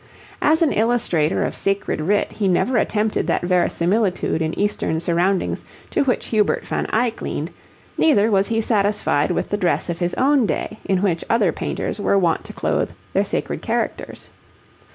[0.41, 6.03] As an illustrator of sacred writ he never attempted that verisimilitude in Eastern surroundings to
[6.05, 7.51] which Hubert van Eyck leaned,
[7.99, 11.99] neither was he satisfied with the dress of his own day in which other painters
[11.99, 14.31] were wont to clothe their sacred characters.